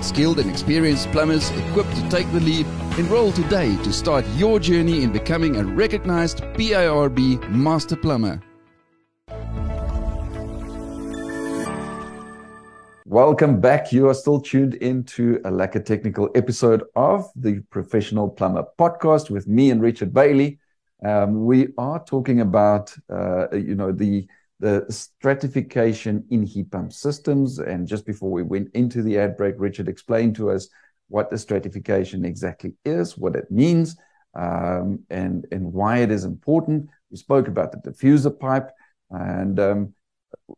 Skilled 0.04 0.40
and 0.40 0.50
experienced 0.50 1.12
plumbers 1.12 1.50
equipped 1.50 1.96
to 1.96 2.10
take 2.10 2.32
the 2.32 2.40
lead 2.42 2.68
enroll 3.00 3.32
today 3.32 3.76
to 3.84 3.92
start 3.92 4.26
your 4.36 4.60
journey 4.60 5.04
in 5.04 5.12
becoming 5.12 5.58
a 5.58 5.64
recognized 5.64 6.42
PIRB 6.56 7.50
Master 7.50 7.96
Plumber. 7.96 8.42
Welcome 13.08 13.62
back. 13.62 13.92
You 13.92 14.10
are 14.10 14.16
still 14.16 14.42
tuned 14.42 14.74
into 14.74 15.40
a 15.46 15.52
lack 15.52 15.76
of 15.76 15.84
Technical 15.86 16.32
episode 16.34 16.84
of 16.96 17.30
the 17.36 17.60
Professional 17.70 18.28
Plumber 18.28 18.66
podcast 18.80 19.30
with 19.30 19.48
me 19.48 19.70
and 19.70 19.80
Richard 19.80 20.12
Bailey. 20.12 20.58
Um, 21.04 21.46
we 21.46 21.68
are 21.78 22.04
talking 22.04 22.42
about, 22.42 22.96
uh, 23.08 23.46
you 23.52 23.76
know, 23.76 23.92
the 23.92 24.28
the 24.60 24.88
stratification 24.90 26.26
in 26.32 26.42
heat 26.42 26.72
pump 26.72 26.92
systems. 26.92 27.60
And 27.60 27.88
just 27.88 28.08
before 28.08 28.32
we 28.32 28.42
went 28.42 28.70
into 28.74 29.04
the 29.04 29.20
ad 29.20 29.38
break, 29.38 29.54
Richard 29.60 29.88
explained 29.88 30.36
to 30.38 30.50
us 30.50 30.68
what 31.08 31.30
the 31.30 31.38
stratification 31.38 32.26
exactly 32.26 32.74
is, 32.86 33.20
what 33.20 33.36
it 33.36 33.52
means, 33.52 33.96
um, 34.34 35.04
and 35.12 35.46
and 35.52 35.72
why 35.72 36.00
it 36.00 36.10
is 36.10 36.24
important. 36.24 36.90
We 37.12 37.18
spoke 37.18 37.48
about 37.48 37.72
the 37.72 37.92
diffuser 37.92 38.40
pipe, 38.40 38.72
and 39.12 39.60
um, 39.60 39.94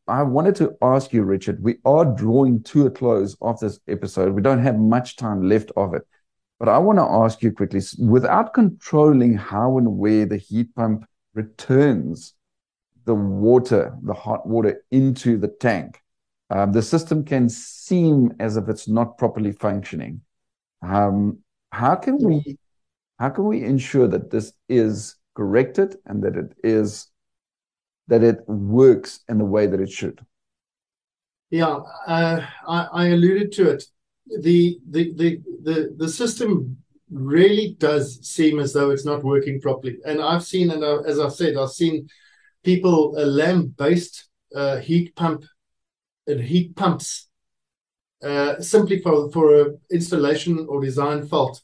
I 0.07 0.23
wanted 0.23 0.55
to 0.57 0.75
ask 0.81 1.13
you, 1.13 1.23
Richard. 1.23 1.63
We 1.63 1.77
are 1.85 2.05
drawing 2.05 2.63
to 2.63 2.87
a 2.87 2.91
close 2.91 3.35
of 3.41 3.59
this 3.59 3.79
episode. 3.87 4.33
We 4.33 4.41
don't 4.41 4.61
have 4.61 4.77
much 4.77 5.15
time 5.15 5.41
left 5.47 5.71
of 5.75 5.93
it, 5.93 6.03
but 6.59 6.69
I 6.69 6.77
want 6.77 6.99
to 6.99 7.03
ask 7.03 7.41
you 7.41 7.51
quickly, 7.51 7.81
without 7.99 8.53
controlling 8.53 9.35
how 9.35 9.77
and 9.77 9.97
where 9.97 10.25
the 10.25 10.37
heat 10.37 10.73
pump 10.75 11.05
returns 11.33 12.33
the 13.05 13.15
water, 13.15 13.95
the 14.03 14.13
hot 14.13 14.47
water 14.47 14.83
into 14.91 15.37
the 15.37 15.47
tank, 15.47 16.01
um, 16.49 16.71
the 16.71 16.81
system 16.81 17.23
can 17.23 17.49
seem 17.49 18.33
as 18.39 18.57
if 18.57 18.69
it's 18.69 18.87
not 18.87 19.17
properly 19.17 19.51
functioning. 19.51 20.21
Um, 20.81 21.39
how 21.71 21.95
can 21.95 22.17
we 22.17 22.57
how 23.19 23.29
can 23.29 23.45
we 23.45 23.63
ensure 23.63 24.07
that 24.07 24.29
this 24.29 24.53
is 24.69 25.15
corrected 25.35 25.95
and 26.05 26.23
that 26.23 26.35
it 26.35 26.53
is 26.63 27.07
that 28.07 28.23
it 28.23 28.47
works 28.47 29.19
in 29.29 29.37
the 29.37 29.45
way 29.45 29.67
that 29.67 29.79
it 29.79 29.91
should? 29.91 30.19
Yeah, 31.49 31.79
uh, 32.07 32.45
I, 32.67 32.87
I 32.91 33.07
alluded 33.07 33.51
to 33.53 33.69
it. 33.69 33.83
the, 34.41 34.79
the 34.89 35.13
the 35.13 35.41
the 35.63 35.95
the 35.97 36.09
system 36.09 36.77
really 37.09 37.75
does 37.79 38.19
seem 38.27 38.59
as 38.59 38.73
though 38.73 38.91
it's 38.91 39.05
not 39.05 39.23
working 39.23 39.61
properly. 39.61 39.97
And 40.05 40.21
I've 40.21 40.43
seen, 40.43 40.71
and 40.71 40.83
as 40.83 41.19
I've 41.19 41.33
said, 41.33 41.55
I've 41.55 41.71
seen 41.71 42.09
people 42.63 43.17
a 43.17 43.25
lamp-based 43.25 44.27
uh, 44.53 44.77
heat 44.77 45.15
pump 45.15 45.45
and 46.27 46.41
heat 46.41 46.75
pumps 46.75 47.29
uh, 48.21 48.59
simply 48.59 48.99
for 48.99 49.31
for 49.31 49.61
a 49.61 49.65
installation 49.91 50.65
or 50.67 50.81
design 50.81 51.27
fault. 51.27 51.61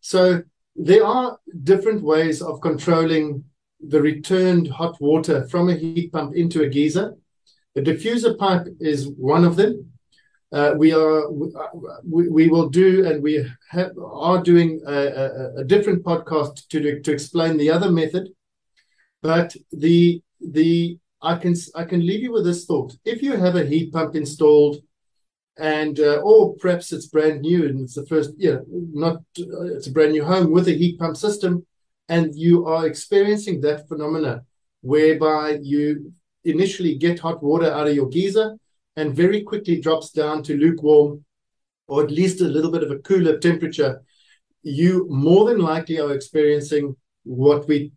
So 0.00 0.42
there 0.76 1.04
are 1.04 1.38
different 1.64 2.02
ways 2.02 2.42
of 2.42 2.60
controlling 2.60 3.44
the 3.80 4.00
returned 4.00 4.68
hot 4.68 5.00
water 5.00 5.46
from 5.48 5.68
a 5.68 5.74
heat 5.74 6.12
pump 6.12 6.34
into 6.34 6.62
a 6.62 6.68
geyser. 6.68 7.16
The 7.74 7.82
diffuser 7.82 8.36
pipe 8.36 8.66
is 8.80 9.08
one 9.08 9.44
of 9.44 9.56
them. 9.56 9.92
Uh, 10.50 10.74
we 10.76 10.92
are 10.92 11.30
we, 11.30 12.28
we 12.28 12.48
will 12.48 12.70
do 12.70 13.06
and 13.06 13.22
we 13.22 13.46
have, 13.70 13.92
are 14.02 14.42
doing 14.42 14.80
a, 14.86 14.92
a, 14.92 15.54
a 15.58 15.64
different 15.64 16.02
podcast 16.02 16.66
to 16.68 17.00
to 17.00 17.12
explain 17.12 17.56
the 17.56 17.70
other 17.70 17.90
method. 17.90 18.30
But 19.22 19.54
the 19.70 20.22
the 20.40 20.98
I 21.20 21.36
can 21.36 21.54
I 21.74 21.84
can 21.84 22.06
leave 22.06 22.22
you 22.22 22.32
with 22.32 22.44
this 22.44 22.64
thought: 22.64 22.96
if 23.04 23.22
you 23.22 23.36
have 23.36 23.56
a 23.56 23.66
heat 23.66 23.92
pump 23.92 24.16
installed, 24.16 24.76
and 25.58 25.98
uh, 26.00 26.20
or 26.24 26.54
perhaps 26.56 26.92
it's 26.92 27.06
brand 27.06 27.42
new 27.42 27.66
and 27.66 27.80
it's 27.82 27.94
the 27.94 28.06
first, 28.06 28.30
yeah, 28.38 28.58
not 28.68 29.16
uh, 29.38 29.74
it's 29.74 29.88
a 29.88 29.92
brand 29.92 30.12
new 30.12 30.24
home 30.24 30.50
with 30.50 30.68
a 30.68 30.72
heat 30.72 30.98
pump 30.98 31.16
system, 31.16 31.66
and 32.08 32.34
you 32.34 32.66
are 32.66 32.86
experiencing 32.86 33.60
that 33.60 33.88
phenomena 33.88 34.42
whereby 34.80 35.58
you 35.62 36.12
initially 36.44 36.96
get 36.96 37.18
hot 37.18 37.42
water 37.42 37.70
out 37.70 37.88
of 37.88 37.94
your 37.94 38.08
geyser 38.08 38.56
and 38.96 39.14
very 39.14 39.42
quickly 39.42 39.80
drops 39.80 40.10
down 40.10 40.42
to 40.42 40.56
lukewarm 40.56 41.24
or 41.86 42.04
at 42.04 42.10
least 42.10 42.40
a 42.40 42.44
little 42.44 42.70
bit 42.70 42.82
of 42.82 42.90
a 42.90 42.98
cooler 42.98 43.38
temperature, 43.38 44.02
you 44.62 45.06
more 45.08 45.48
than 45.48 45.58
likely 45.58 45.98
are 45.98 46.12
experiencing 46.12 46.94
what 47.24 47.66
we 47.66 47.92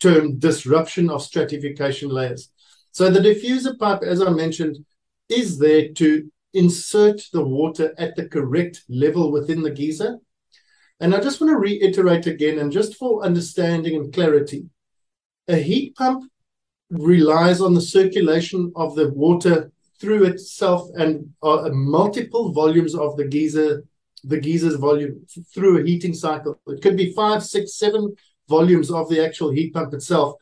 term 0.00 0.38
disruption 0.38 1.10
of 1.10 1.22
stratification 1.22 2.08
layers. 2.08 2.50
So 2.92 3.10
the 3.10 3.20
diffuser 3.20 3.78
pipe, 3.78 4.02
as 4.02 4.22
I 4.22 4.30
mentioned, 4.30 4.84
is 5.28 5.58
there 5.58 5.92
to 5.92 6.30
insert 6.54 7.22
the 7.32 7.44
water 7.44 7.94
at 7.98 8.16
the 8.16 8.28
correct 8.28 8.82
level 8.88 9.30
within 9.30 9.62
the 9.62 9.70
geyser. 9.70 10.18
And 11.00 11.14
I 11.14 11.20
just 11.20 11.40
want 11.40 11.50
to 11.50 11.56
reiterate 11.56 12.26
again, 12.26 12.58
and 12.58 12.70
just 12.70 12.96
for 12.96 13.24
understanding 13.24 13.96
and 13.96 14.12
clarity, 14.12 14.66
a 15.48 15.56
heat 15.56 15.96
pump 15.96 16.30
relies 16.90 17.60
on 17.60 17.74
the 17.74 17.80
circulation 17.80 18.72
of 18.76 18.94
the 18.94 19.10
water 19.10 19.72
through 20.00 20.24
itself 20.24 20.88
and 20.94 21.30
uh, 21.42 21.68
multiple 21.72 22.52
volumes 22.52 22.94
of 22.94 23.16
the 23.16 23.24
geyser, 23.24 23.84
the 24.24 24.40
geyser's 24.40 24.76
volume 24.76 25.26
through 25.54 25.80
a 25.80 25.84
heating 25.84 26.14
cycle. 26.14 26.60
It 26.66 26.82
could 26.82 26.96
be 26.96 27.12
five, 27.12 27.42
six, 27.42 27.76
seven 27.76 28.14
volumes 28.48 28.90
of 28.90 29.08
the 29.08 29.24
actual 29.24 29.50
heat 29.50 29.72
pump 29.72 29.94
itself 29.94 30.34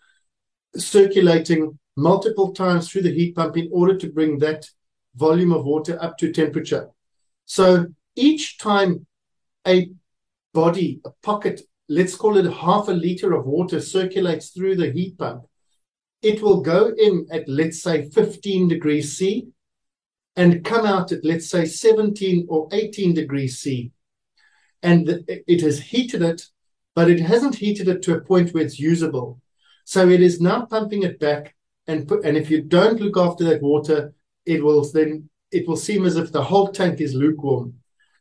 circulating 0.77 1.79
multiple 1.97 2.53
times 2.53 2.89
through 2.89 3.03
the 3.03 3.13
heat 3.13 3.35
pump 3.35 3.57
in 3.57 3.69
order 3.73 3.97
to 3.97 4.13
bring 4.13 4.39
that 4.39 4.67
volume 5.17 5.53
of 5.53 5.65
water 5.65 5.99
up 6.03 6.17
to 6.19 6.33
temperature. 6.33 6.89
So 7.45 7.87
each 8.15 8.59
time 8.59 9.07
a 9.67 9.91
body, 10.53 11.01
a 11.05 11.11
pocket, 11.23 11.61
let's 11.89 12.15
call 12.15 12.37
it 12.37 12.51
half 12.51 12.89
a 12.89 12.93
liter 12.93 13.35
of 13.35 13.47
water 13.47 13.81
circulates 13.81 14.51
through 14.51 14.77
the 14.77 14.91
heat 14.91 15.19
pump, 15.19 15.45
it 16.23 16.43
will 16.43 16.61
go 16.61 16.93
in 16.97 17.27
at, 17.31 17.49
let's 17.49 17.83
say, 17.83 18.09
15 18.11 18.69
degrees 18.69 19.17
C 19.17 19.49
and 20.37 20.65
come 20.65 20.85
out 20.85 21.13
at, 21.13 21.25
let's 21.25 21.49
say, 21.49 21.65
17 21.65 22.47
or 22.49 22.69
18 22.73 23.15
degrees 23.15 23.59
C. 23.59 23.93
And 24.83 25.25
it 25.27 25.61
has 25.63 25.81
heated 25.81 26.23
it, 26.23 26.47
but 26.95 27.11
it 27.11 27.21
hasn't 27.21 27.57
heated 27.57 27.89
it 27.89 28.03
to 28.03 28.15
a 28.15 28.21
point 28.21 28.53
where 28.53 28.63
it's 28.63 28.79
usable. 28.79 29.41
So 29.85 30.09
it 30.09 30.21
is 30.21 30.41
now 30.41 30.67
pumping 30.67 31.03
it 31.03 31.19
back. 31.19 31.55
And, 31.87 32.07
put, 32.07 32.25
and 32.25 32.37
if 32.37 32.51
you 32.51 32.63
don't 32.63 33.01
look 33.01 33.17
after 33.17 33.45
that 33.45 33.63
water, 33.63 34.13
it 34.45 34.63
will 34.63 34.85
then 34.93 35.31
it 35.51 35.67
will 35.67 35.77
seem 35.77 36.05
as 36.05 36.17
if 36.17 36.31
the 36.31 36.45
whole 36.45 36.69
tank 36.69 37.01
is 37.01 37.15
lukewarm. 37.15 37.75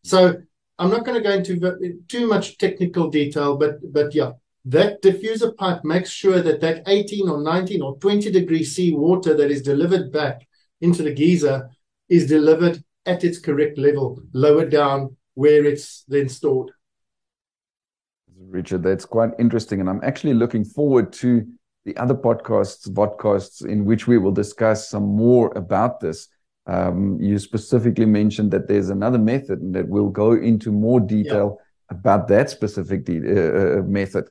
So 0.04 0.42
I'm 0.80 0.90
not 0.90 1.06
going 1.06 1.22
to 1.22 1.28
go 1.28 1.34
into 1.34 2.00
too 2.08 2.28
much 2.28 2.58
technical 2.58 3.10
detail, 3.10 3.58
but 3.58 3.80
but 3.92 4.14
yeah, 4.14 4.34
that 4.66 5.02
diffuser 5.02 5.56
pipe 5.56 5.84
makes 5.84 6.10
sure 6.10 6.42
that 6.42 6.62
that 6.62 6.84
18 6.88 7.30
or 7.30 7.42
19 7.42 7.82
or 7.82 7.98
20 7.98 8.32
degree 8.32 8.64
C 8.64 8.94
water 8.94 9.34
that 9.34 9.50
is 9.50 9.62
delivered 9.62 10.12
back 10.12 10.48
into 10.82 11.04
the 11.04 11.14
geyser 11.14 11.70
is 12.10 12.28
delivered 12.28 12.84
at 13.06 13.24
its 13.24 13.40
correct 13.40 13.78
level, 13.78 14.22
lower 14.34 14.66
down 14.66 15.16
where 15.34 15.66
it's 15.66 16.04
then 16.08 16.30
stored. 16.30 16.72
Richard, 18.50 18.84
that's 18.84 19.06
quite 19.06 19.32
interesting. 19.40 19.80
And 19.80 19.90
I'm 19.90 20.04
actually 20.04 20.34
looking 20.34 20.64
forward 20.64 21.12
to 21.14 21.46
the 21.86 21.96
other 21.98 22.14
podcasts, 22.14 22.88
podcasts 22.90 23.66
in 23.66 23.86
which 23.86 24.08
we 24.08 24.18
will 24.18 24.32
discuss 24.32 24.90
some 24.90 25.04
more 25.04 25.52
about 25.56 26.00
this. 26.00 26.28
Um, 26.68 27.18
you 27.22 27.40
specifically 27.40 28.06
mentioned 28.06 28.52
that 28.52 28.68
there's 28.68 28.90
another 28.90 29.18
method 29.18 29.62
and 29.62 29.74
that 29.74 29.88
we'll 29.88 30.10
go 30.10 30.34
into 30.34 30.72
more 30.72 31.00
detail 31.00 31.60
yeah. 31.60 31.98
about 31.98 32.28
that 32.28 32.50
specific 32.50 33.06
de- 33.06 33.20
uh, 33.20 33.80
uh 33.80 33.82
method. 33.84 34.28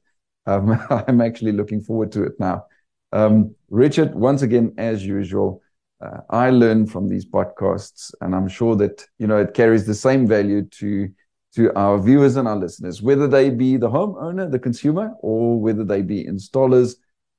Um, 0.46 0.78
I'm 0.90 1.20
actually 1.20 1.52
looking 1.52 1.80
forward 1.80 2.12
to 2.12 2.24
it 2.24 2.32
now. 2.38 2.66
Um, 3.12 3.54
Richard, 3.70 4.14
once 4.14 4.42
again, 4.42 4.74
as 4.76 5.04
usual, 5.04 5.62
uh, 6.00 6.18
I 6.28 6.50
learn 6.50 6.86
from 6.86 7.08
these 7.08 7.24
podcasts, 7.24 8.12
and 8.20 8.34
I'm 8.34 8.48
sure 8.48 8.76
that 8.76 9.06
you 9.18 9.26
know 9.26 9.38
it 9.38 9.54
carries 9.54 9.86
the 9.86 9.94
same 9.94 10.26
value 10.26 10.62
to 10.62 11.08
to 11.54 11.74
our 11.74 11.98
viewers 11.98 12.36
and 12.36 12.46
our 12.46 12.56
listeners, 12.56 13.00
whether 13.00 13.26
they 13.26 13.48
be 13.48 13.78
the 13.78 13.88
homeowner, 13.88 14.50
the 14.50 14.58
consumer, 14.58 15.14
or 15.20 15.58
whether 15.58 15.84
they 15.84 16.02
be 16.02 16.24
installers. 16.24 16.96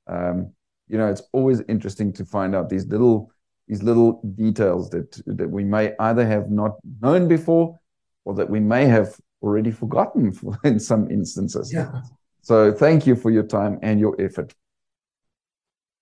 Um, 0.08 0.52
you 0.88 0.98
know, 0.98 1.06
it's 1.06 1.22
always 1.32 1.60
interesting 1.68 2.12
to 2.14 2.24
find 2.24 2.56
out 2.56 2.68
these 2.68 2.86
little 2.86 3.30
these 3.68 3.82
little 3.82 4.20
details 4.34 4.90
that 4.90 5.20
that 5.26 5.50
we 5.50 5.64
may 5.64 5.92
either 6.00 6.26
have 6.26 6.50
not 6.50 6.76
known 7.00 7.28
before, 7.28 7.78
or 8.24 8.34
that 8.34 8.48
we 8.48 8.60
may 8.60 8.86
have 8.86 9.16
already 9.42 9.70
forgotten 9.70 10.32
in 10.64 10.80
some 10.80 11.10
instances. 11.10 11.72
Yeah. 11.72 12.02
So 12.42 12.72
thank 12.72 13.06
you 13.06 13.14
for 13.14 13.30
your 13.30 13.42
time 13.42 13.78
and 13.82 14.00
your 14.00 14.20
effort. 14.20 14.54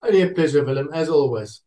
Only 0.03 0.21
a 0.21 0.29
pleasure, 0.29 0.63
Willem, 0.63 0.89
as 0.93 1.09
always. 1.09 1.61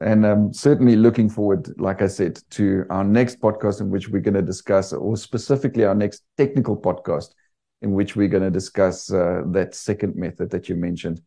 And 0.00 0.26
I'm 0.26 0.52
certainly 0.52 0.96
looking 0.96 1.28
forward, 1.28 1.68
like 1.78 2.02
I 2.02 2.06
said, 2.06 2.40
to 2.50 2.84
our 2.90 3.04
next 3.04 3.40
podcast 3.40 3.80
in 3.80 3.90
which 3.90 4.08
we're 4.08 4.20
going 4.20 4.34
to 4.34 4.42
discuss, 4.42 4.92
or 4.92 5.16
specifically 5.16 5.84
our 5.84 5.94
next 5.94 6.22
technical 6.36 6.76
podcast 6.76 7.34
in 7.82 7.92
which 7.92 8.16
we're 8.16 8.28
going 8.28 8.42
to 8.42 8.50
discuss 8.50 9.12
uh, 9.12 9.42
that 9.48 9.74
second 9.74 10.16
method 10.16 10.50
that 10.50 10.68
you 10.68 10.74
mentioned. 10.74 11.20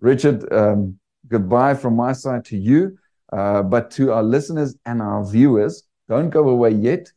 Richard, 0.00 0.52
um, 0.52 0.98
goodbye 1.28 1.74
from 1.74 1.94
my 1.94 2.12
side 2.12 2.44
to 2.46 2.56
you. 2.56 2.98
Uh, 3.32 3.62
but 3.62 3.90
to 3.92 4.12
our 4.12 4.22
listeners 4.22 4.76
and 4.86 5.00
our 5.00 5.24
viewers, 5.24 5.84
don't 6.08 6.30
go 6.30 6.48
away 6.48 6.70
yet 6.70 7.10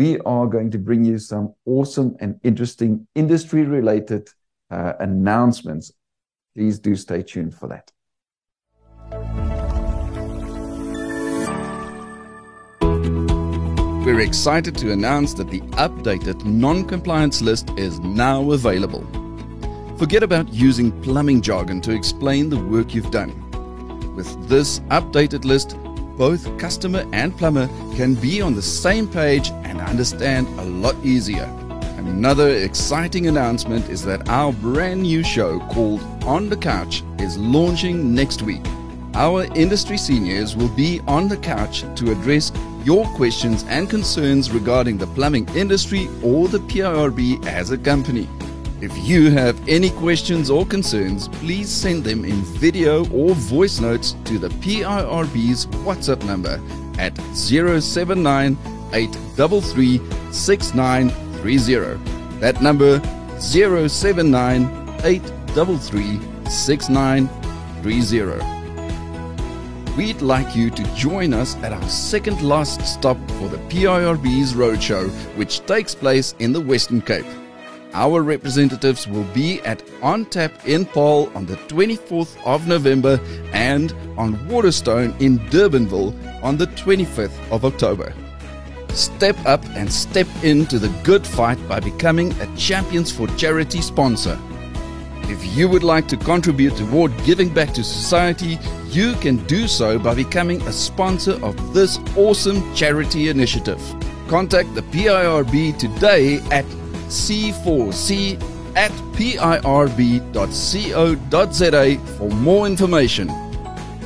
we 0.00 0.18
are 0.20 0.46
going 0.46 0.70
to 0.70 0.78
bring 0.78 1.04
you 1.04 1.18
some 1.18 1.54
awesome 1.66 2.16
and 2.20 2.40
interesting 2.42 3.06
industry 3.14 3.64
related 3.64 4.30
uh, 4.70 4.94
announcements. 5.00 5.92
Please 6.56 6.78
do 6.78 6.96
stay 6.96 7.22
tuned 7.22 7.54
for 7.54 7.66
that. 7.68 7.92
We're 14.06 14.20
excited 14.20 14.74
to 14.78 14.90
announce 14.90 15.34
that 15.34 15.50
the 15.50 15.60
updated 15.86 16.46
non 16.46 16.86
compliance 16.86 17.42
list 17.42 17.68
is 17.76 18.00
now 18.00 18.52
available. 18.52 19.06
Forget 19.98 20.22
about 20.22 20.50
using 20.50 20.90
plumbing 21.02 21.42
jargon 21.42 21.82
to 21.82 21.92
explain 21.92 22.48
the 22.48 22.56
work 22.56 22.94
you've 22.94 23.10
done. 23.10 23.49
With 24.14 24.48
this 24.48 24.80
updated 24.90 25.44
list, 25.44 25.76
both 26.16 26.58
customer 26.58 27.06
and 27.12 27.36
plumber 27.36 27.68
can 27.96 28.14
be 28.14 28.42
on 28.42 28.54
the 28.54 28.62
same 28.62 29.08
page 29.08 29.50
and 29.64 29.80
understand 29.80 30.46
a 30.58 30.64
lot 30.64 30.96
easier. 31.04 31.44
Another 31.96 32.50
exciting 32.50 33.28
announcement 33.28 33.88
is 33.88 34.04
that 34.04 34.28
our 34.28 34.52
brand 34.52 35.02
new 35.02 35.22
show 35.22 35.60
called 35.70 36.02
On 36.24 36.48
the 36.48 36.56
Couch 36.56 37.02
is 37.18 37.38
launching 37.38 38.14
next 38.14 38.42
week. 38.42 38.62
Our 39.14 39.44
industry 39.54 39.96
seniors 39.96 40.56
will 40.56 40.68
be 40.68 41.00
on 41.06 41.28
the 41.28 41.36
couch 41.36 41.82
to 41.96 42.12
address 42.12 42.52
your 42.84 43.06
questions 43.16 43.64
and 43.68 43.88
concerns 43.88 44.50
regarding 44.50 44.98
the 44.98 45.06
plumbing 45.08 45.48
industry 45.56 46.08
or 46.22 46.48
the 46.48 46.58
PIRB 46.58 47.46
as 47.46 47.70
a 47.70 47.78
company. 47.78 48.28
If 48.80 48.96
you 48.96 49.30
have 49.30 49.68
any 49.68 49.90
questions 49.90 50.48
or 50.48 50.64
concerns, 50.64 51.28
please 51.28 51.68
send 51.68 52.02
them 52.02 52.24
in 52.24 52.40
video 52.58 53.06
or 53.10 53.34
voice 53.34 53.78
notes 53.78 54.16
to 54.24 54.38
the 54.38 54.48
PIRB's 54.48 55.66
WhatsApp 55.84 56.24
number 56.24 56.58
at 56.98 57.14
079 57.34 58.56
That 62.40 62.62
number 62.62 63.02
079 63.38 64.80
we'd 69.96 70.22
like 70.22 70.56
you 70.56 70.70
to 70.70 70.82
join 70.94 71.34
us 71.34 71.56
at 71.56 71.72
our 71.74 71.88
second 71.88 72.40
last 72.40 72.80
stop 72.86 73.18
for 73.32 73.48
the 73.48 73.58
PIRB's 73.68 74.54
Roadshow, 74.54 75.10
which 75.36 75.60
takes 75.66 75.94
place 75.94 76.34
in 76.38 76.54
the 76.54 76.60
Western 76.60 77.02
Cape. 77.02 77.26
Our 77.92 78.22
representatives 78.22 79.08
will 79.08 79.24
be 79.34 79.60
at 79.62 79.82
On 80.00 80.24
Tap 80.24 80.52
in 80.66 80.84
Paarl 80.86 81.30
on 81.34 81.46
the 81.46 81.56
24th 81.56 82.36
of 82.46 82.68
November 82.68 83.20
and 83.52 83.92
on 84.16 84.46
Waterstone 84.48 85.14
in 85.18 85.40
Durbanville 85.50 86.14
on 86.42 86.56
the 86.56 86.68
25th 86.68 87.50
of 87.50 87.64
October. 87.64 88.14
Step 88.90 89.36
up 89.44 89.64
and 89.70 89.92
step 89.92 90.28
into 90.42 90.78
the 90.78 90.88
good 91.02 91.26
fight 91.26 91.58
by 91.68 91.80
becoming 91.80 92.32
a 92.40 92.56
Champions 92.56 93.10
for 93.10 93.26
Charity 93.36 93.80
sponsor. 93.80 94.38
If 95.24 95.56
you 95.56 95.68
would 95.68 95.84
like 95.84 96.06
to 96.08 96.16
contribute 96.16 96.76
toward 96.76 97.12
giving 97.24 97.52
back 97.52 97.72
to 97.74 97.84
society, 97.84 98.58
you 98.88 99.14
can 99.14 99.36
do 99.46 99.68
so 99.68 99.98
by 99.98 100.14
becoming 100.14 100.60
a 100.62 100.72
sponsor 100.72 101.44
of 101.44 101.74
this 101.74 101.98
awesome 102.16 102.74
charity 102.74 103.28
initiative. 103.28 103.80
Contact 104.28 104.72
the 104.74 104.82
PIRB 104.82 105.78
today 105.78 106.38
at 106.50 106.64
c4c 107.10 108.40
at 108.76 108.92
pirb.co.za 109.12 110.26
for 112.16 112.30
more 112.30 112.66
information. 112.66 113.26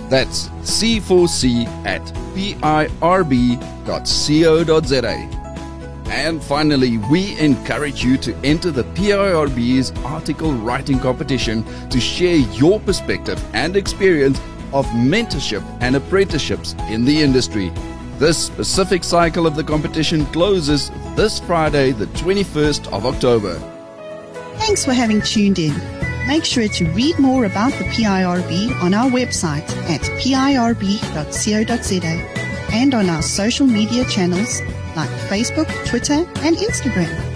That's 0.09 0.49
c4c 0.49 1.67
at 1.87 2.03
pirb.co.za. 2.35 3.61
And 6.07 6.43
finally, 6.43 6.99
we 6.99 7.39
encourage 7.39 8.05
you 8.05 8.19
to 8.19 8.35
enter 8.45 8.71
the 8.71 8.85
PIRB's 8.85 9.91
article 10.05 10.53
writing 10.53 10.99
competition 10.99 11.65
to 11.89 12.01
share 12.01 12.37
your 12.37 12.79
perspective 12.81 13.43
and 13.55 13.75
experience 13.77 14.39
of 14.73 14.87
mentorship 14.87 15.63
and 15.81 15.97
apprenticeships 15.97 16.75
in 16.91 17.05
the 17.05 17.23
industry. 17.23 17.73
This 18.19 18.39
specific 18.39 19.03
cycle 19.03 19.47
of 19.47 19.57
the 19.57 19.65
competition 19.65 20.25
closes 20.27 20.91
this 21.17 21.41
Friday, 21.41 21.91
the 21.91 22.07
21st 22.07 22.93
of 22.93 23.07
October. 23.07 23.55
Thanks 24.59 24.85
for 24.85 24.93
having 24.93 25.21
tuned 25.21 25.59
in. 25.59 25.75
Make 26.29 26.45
sure 26.45 26.69
to 26.69 26.85
read 26.93 27.19
more 27.19 27.45
about 27.45 27.73
the 27.73 27.85
PIRB 27.87 28.81
on 28.83 28.95
our 28.95 29.11
website 29.11 29.69
at 29.91 30.01
pirb.co.za 30.21 32.07
and 32.73 32.95
on 32.95 33.11
our 33.11 33.23
social 33.23 33.67
media 33.67 34.05
channels 34.05 34.61
like 34.97 35.11
Facebook, 35.29 35.69
Twitter, 35.87 36.25
and 36.43 36.57
Instagram. 36.57 37.34